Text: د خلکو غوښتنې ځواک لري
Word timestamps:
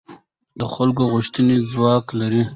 د 0.59 0.61
خلکو 0.75 1.03
غوښتنې 1.13 1.55
ځواک 1.71 2.05
لري 2.19 2.43